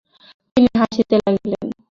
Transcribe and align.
তিনি 0.57 0.69
হাসিতে 0.79 1.15
লাগিলেন। 1.19 1.65